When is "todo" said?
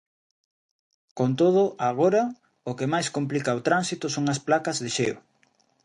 1.41-1.63